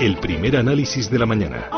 [0.00, 1.70] El primer análisis de la mañana.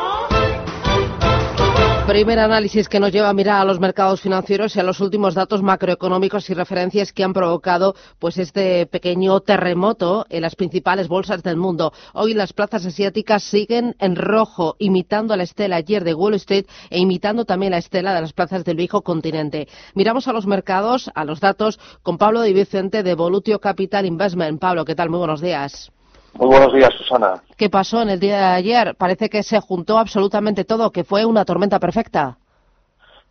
[2.06, 5.34] Primer análisis que nos lleva a mirar a los mercados financieros y a los últimos
[5.34, 11.43] datos macroeconómicos y referencias que han provocado pues este pequeño terremoto en las principales bolsas
[11.43, 11.95] del mundo.
[12.12, 16.66] Hoy las plazas asiáticas siguen en rojo, imitando a la estela ayer de Wall Street
[16.91, 19.66] e imitando también la estela de las plazas del viejo continente.
[19.95, 24.60] Miramos a los mercados, a los datos, con Pablo Di Vicente de Volutio Capital Investment.
[24.60, 25.09] Pablo, ¿qué tal?
[25.09, 25.90] Muy buenos días.
[26.34, 27.42] Muy buenos días, Susana.
[27.56, 28.95] ¿Qué pasó en el día de ayer?
[28.96, 32.38] Parece que se juntó absolutamente todo, que fue una tormenta perfecta.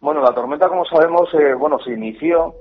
[0.02, 2.56] Bueno, la tormenta, como sabemos, eh, bueno, se inició,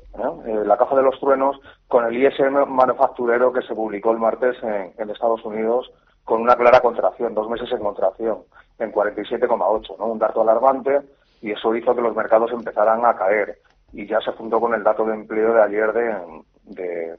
[0.47, 4.57] eh, la caja de los truenos, con el ISM manufacturero que se publicó el martes
[4.63, 5.91] en, Estados Unidos
[6.25, 8.39] con una clara contracción, dos meses en contracción,
[8.79, 10.07] en 47,8, ¿no?
[10.07, 11.01] Un dato alarmante
[11.41, 13.59] y eso hizo que los mercados empezaran a caer
[13.93, 16.17] y ya se juntó con el dato de empleo de ayer de,
[16.65, 17.17] de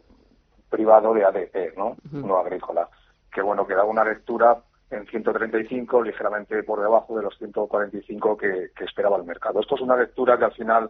[0.69, 1.95] privado de ADP, ¿no?
[2.11, 2.87] No agrícola
[3.31, 4.57] que bueno, que da una lectura
[4.91, 9.59] en 135, ligeramente por debajo de los 145 que, esperaba el mercado.
[9.59, 10.89] Esto es una lectura que al final,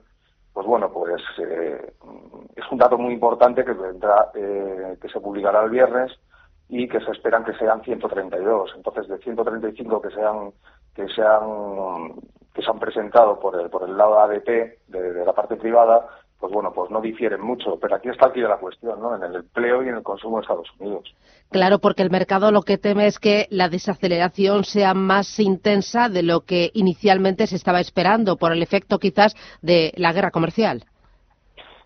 [0.53, 1.93] pues bueno, pues eh,
[2.55, 6.11] es un dato muy importante que vendrá, eh, que se publicará el viernes
[6.69, 8.73] y que se esperan que sean 132.
[8.75, 10.51] Entonces, de 135 que sean
[10.95, 12.13] que sean
[12.53, 16.07] que se han presentado por el por el lado ADP de la parte privada,
[16.39, 17.77] pues bueno, pues no difieren mucho.
[17.79, 19.15] Pero aquí está aquí la cuestión, ¿no?
[19.15, 21.13] En el empleo y en el consumo de Estados Unidos.
[21.51, 26.23] Claro, porque el mercado lo que teme es que la desaceleración sea más intensa de
[26.23, 30.85] lo que inicialmente se estaba esperando, por el efecto quizás de la guerra comercial.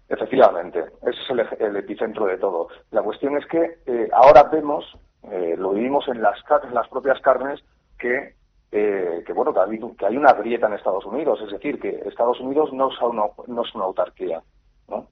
[0.10, 2.68] Efectivamente, ese es el, epicentro de todo.
[2.92, 4.86] La cuestión es que eh, ahora vemos,
[5.32, 7.64] eh, lo vivimos en las, en las propias carnes,
[7.98, 8.36] que,
[8.76, 12.40] eh, que bueno, que, que hay una grieta en Estados Unidos, es decir, que Estados
[12.40, 14.42] Unidos no es una, no es una autarquía.
[14.88, 15.08] ¿no?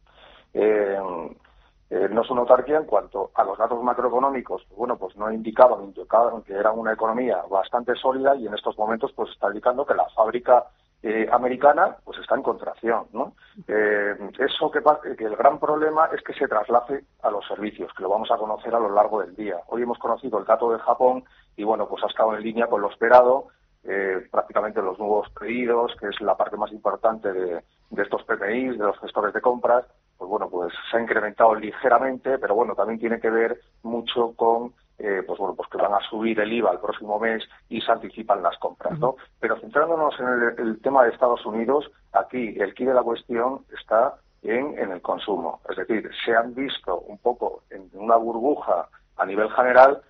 [0.54, 0.98] Eh,
[2.10, 6.42] no es una autarquía en cuanto a los datos macroeconómicos, bueno, pues no indicaban, indicaban
[6.42, 10.08] que era una economía bastante sólida y en estos momentos pues está indicando que la
[10.16, 10.68] fábrica
[11.04, 13.34] eh, americana pues está en contracción, ¿no?
[13.68, 14.82] Eh, eso que,
[15.18, 18.38] que el gran problema es que se traslade a los servicios, que lo vamos a
[18.38, 19.58] conocer a lo largo del día.
[19.68, 21.26] Hoy hemos conocido el dato de Japón
[21.56, 23.48] y bueno, pues ha estado en línea con lo esperado,
[24.32, 28.86] prácticamente los nuevos pedidos, que es la parte más importante de, de estos PMIs, de
[28.86, 29.86] los gestores de compras,
[30.18, 34.74] pues bueno, pues se ha incrementado ligeramente, pero bueno, también tiene que ver mucho con
[35.04, 37.92] eh, pues bueno, pues que van a subir el IVA el próximo mes y se
[37.92, 39.16] anticipan las compras, ¿no?
[39.40, 44.18] Pero centrándonos en el, tema de Estados Unidos, aquí el quid de la cuestión está
[44.44, 45.60] en, en el consumo.
[45.68, 50.04] Es decir, se han visto un poco en una burbuja a nivel general,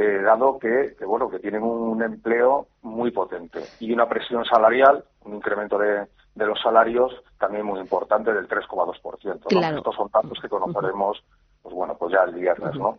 [0.00, 5.02] eh, dado que, que, bueno, que tienen un empleo muy potente y una presión salarial,
[5.24, 9.52] un incremento de, de los salarios también muy importante del 3,2%.
[9.52, 9.76] ¿no?
[9.76, 11.20] Estos son datos que conoceremos,
[11.60, 12.96] pues bueno, pues ya el viernes, ¿no?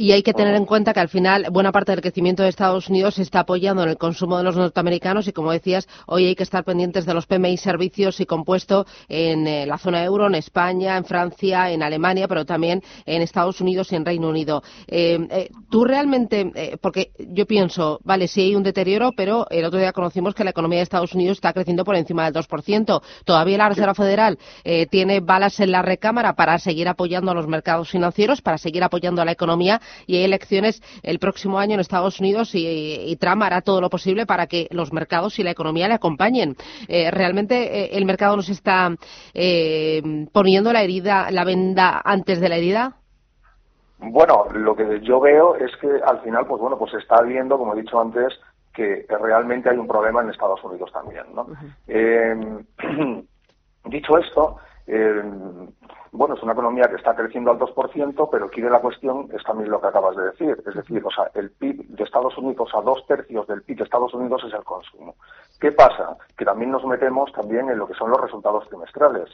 [0.00, 2.88] Y hay que tener en cuenta que al final buena parte del crecimiento de Estados
[2.88, 6.36] Unidos se está apoyando en el consumo de los norteamericanos y como decías, hoy hay
[6.36, 10.36] que estar pendientes de los PMI servicios y compuesto en eh, la zona euro, en
[10.36, 14.62] España, en Francia, en Alemania, pero también en Estados Unidos y en Reino Unido.
[14.86, 19.80] Eh, eh, tú realmente, porque yo pienso, vale, sí hay un deterioro, pero el otro
[19.80, 23.02] día conocimos que la economía de Estados Unidos está creciendo por encima del 2%.
[23.24, 24.38] Todavía la Reserva Federal
[24.90, 29.22] tiene balas en la recámara para seguir apoyando a los mercados financieros, para seguir apoyando
[29.22, 33.62] a la economía y hay elecciones el próximo año en Estados Unidos y, Trump hará
[33.62, 36.54] todo lo posible para que los mercados y la economía le acompañen.
[36.86, 38.94] Eh, ¿Realmente eh, el mercado nos está
[39.34, 40.00] eh,
[40.32, 42.96] poniendo la herida, la venda antes de la herida?
[43.98, 47.58] Bueno, lo que yo veo es que al final, pues bueno, pues se está viendo,
[47.58, 48.32] como he dicho antes,
[48.72, 51.48] que realmente hay un problema en Estados Unidos también, ¿no?
[53.84, 54.58] dicho esto,
[56.12, 59.42] bueno, es una economía que está creciendo al 2%, pero aquí de la cuestión es
[59.44, 60.62] también lo que acabas de decir.
[60.66, 63.84] Es decir, o sea, el PIB de Estados Unidos, a dos tercios del PIB de
[63.84, 65.16] Estados Unidos es el consumo.
[65.60, 66.16] ¿Qué pasa?
[66.36, 69.28] Que también nos metemos también en lo que son los resultados trimestrales.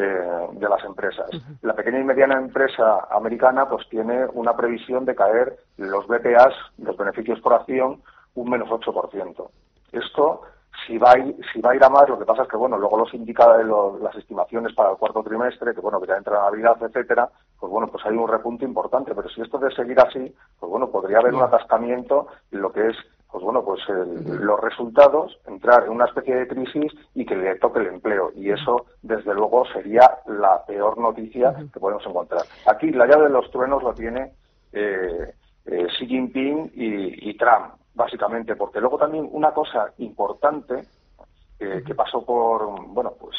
[0.00, 1.28] Eh, de las empresas.
[1.60, 6.96] La pequeña y mediana empresa americana pues tiene una previsión de caer los BPAs, los
[6.96, 8.00] beneficios por acción,
[8.36, 9.50] un menos 8%.
[9.90, 10.42] Esto
[10.86, 12.56] si va, a ir, si va a ir a más, lo que pasa es que,
[12.56, 16.38] bueno, luego los indica las estimaciones para el cuarto trimestre, que, bueno, que ya entra
[16.38, 17.28] la Navidad, etcétera,
[17.58, 19.14] pues bueno, pues hay un repunte importante.
[19.14, 22.88] Pero si esto de seguir así, pues bueno, podría haber un atascamiento en lo que
[22.88, 22.96] es
[23.30, 27.80] pues bueno, pues los resultados, entrar en una especie de crisis y que le toque
[27.80, 28.32] el empleo.
[28.34, 32.42] Y eso, desde luego, sería la peor noticia que podemos encontrar.
[32.66, 34.32] Aquí la llave de los truenos lo tiene
[34.72, 35.34] eh,
[35.66, 40.84] eh, Xi Jinping y, Trump, básicamente, porque luego también una cosa importante
[41.58, 43.36] eh, que pasó por, bueno, pues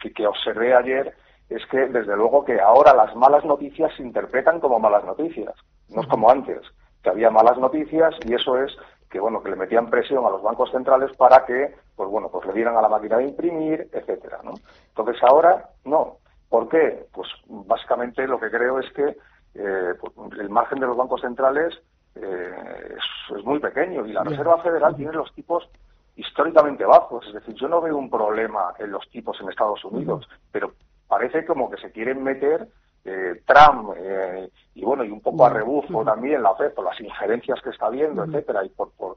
[0.00, 1.14] que, que observé ayer
[1.48, 5.54] es que, desde luego, que ahora las malas noticias se interpretan como malas noticias,
[5.90, 6.62] no es como antes
[7.02, 8.76] que había malas noticias y eso es
[9.10, 12.46] que bueno que le metían presión a los bancos centrales para que pues bueno pues
[12.46, 14.52] le dieran a la máquina de imprimir etcétera no
[14.88, 16.18] entonces ahora no.
[16.48, 17.06] ¿por qué?
[17.12, 19.16] pues básicamente lo que creo es que
[19.54, 21.80] eh, pues, el margen de los bancos centrales
[22.16, 22.96] eh,
[23.36, 24.06] es, muy pequeño.
[24.06, 25.68] Y la Reserva Federal tiene los tipos
[26.16, 27.26] históricamente bajos.
[27.26, 30.72] Es decir yo no veo un problema en los tipos en Estados Unidos pero
[31.08, 32.68] parece como que se quieren meter
[33.04, 37.00] eh, Trump eh, y bueno y un poco a rebufo también la FED por las
[37.00, 39.16] injerencias que está viendo etcétera y por por,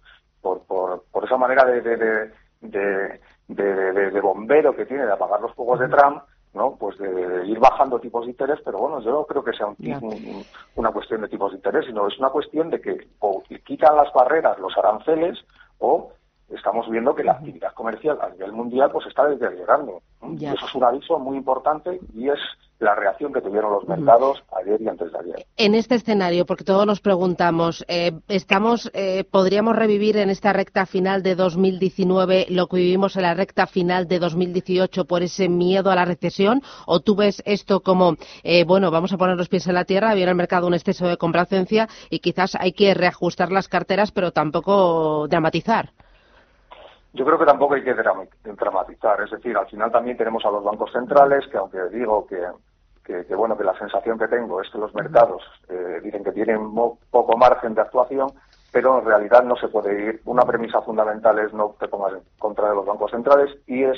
[0.65, 5.79] por, por, esa manera de de, de, de, bombero que tiene de apagar los fuegos
[5.79, 9.43] de Trump no pues de, ir bajando tipos de interés pero bueno yo no creo
[9.43, 10.45] que sea un,
[10.75, 14.11] una cuestión de tipos de interés sino es una cuestión de que o quitan las
[14.13, 15.39] barreras los aranceles
[15.79, 16.11] o
[16.49, 20.01] estamos viendo que la actividad comercial a nivel mundial pues está deteriorando.
[20.37, 22.39] Y eso es un aviso muy importante y es
[22.79, 25.45] la reacción que tuvieron los mercados ayer y antes de ayer.
[25.57, 30.85] En este escenario, porque todos nos preguntamos, eh, estamos, eh, ¿podríamos revivir en esta recta
[30.85, 35.91] final de 2019 lo que vivimos en la recta final de 2018 por ese miedo
[35.91, 36.61] a la recesión?
[36.85, 40.13] ¿O tú ves esto como, eh, bueno, vamos a poner los pies en la tierra,
[40.13, 44.31] viene el mercado un exceso de complacencia y quizás hay que reajustar las carteras, pero
[44.31, 45.91] tampoco dramatizar?
[47.13, 50.63] Yo creo que tampoco hay que dramatizar, es decir, al final también tenemos a los
[50.63, 52.43] bancos centrales que aunque digo que,
[53.03, 56.73] que, bueno que la sensación que tengo es que los mercados eh, dicen que tienen
[56.73, 58.31] poco margen de actuación,
[58.71, 60.21] pero en realidad no se puede ir.
[60.25, 63.97] Una premisa fundamental es no te pongas en contra de los bancos centrales y es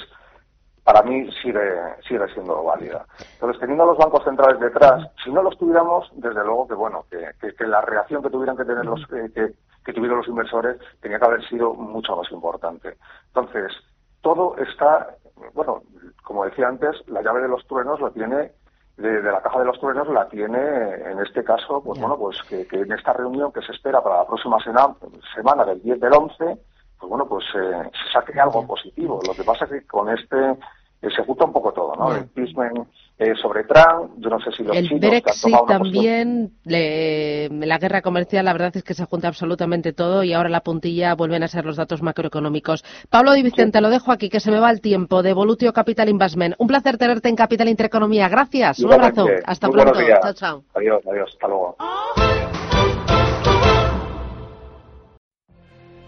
[0.84, 3.06] para mí sigue, sigue siendo válida.
[3.34, 7.06] Entonces, teniendo a los bancos centrales detrás, si no los tuviéramos, desde luego que bueno,
[7.10, 9.54] que, que, la reacción que tuvieran que tener los eh, que,
[9.86, 12.98] que tuvieron los inversores tenía que haber sido mucho más importante.
[13.28, 13.72] Entonces,
[14.22, 15.16] todo está,
[15.54, 15.84] bueno,
[16.24, 18.52] como decía antes, la llave de los truenos la tiene
[18.98, 22.66] de, la caja de los truenos la tiene en este caso pues bueno pues que,
[22.72, 26.58] en esta reunión que se espera para la próxima semana del 10 del 11
[27.00, 29.20] pues bueno, pues eh, se saque algo positivo.
[29.26, 30.58] Lo que pasa es que con este
[31.02, 32.16] eh, se junta un poco todo, ¿no?
[32.16, 32.88] El pismen
[33.18, 38.54] eh, sobre Trump, yo no sé si los el Brexit también, la guerra comercial, la
[38.54, 41.78] verdad es que se junta absolutamente todo y ahora la puntilla vuelven a ser los
[41.78, 42.84] datos macroeconómicos.
[43.10, 46.10] Pablo Di Vicente, lo dejo aquí, que se me va el tiempo, de Volutio Capital
[46.10, 46.56] Investment.
[46.58, 48.28] Un placer tenerte en Capital Intereconomía.
[48.28, 49.28] Gracias, un abrazo.
[49.46, 50.00] Hasta pronto.
[50.22, 50.64] Chao, chao.
[50.74, 51.30] Adiós, adiós.
[51.34, 51.78] Hasta luego.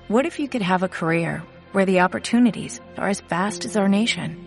[0.09, 1.43] What if you could have a career
[1.73, 4.46] where the opportunities are as vast as our nation,